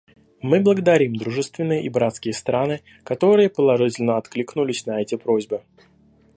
Мы 0.41 0.59
благодарим 0.61 1.15
дружественные 1.15 1.83
и 1.83 1.87
братские 1.89 2.33
страны, 2.33 2.81
которые 3.03 3.51
положительно 3.51 4.17
откликнулись 4.17 4.87
на 4.87 4.99
эти 4.99 5.13
просьбы. 5.15 5.61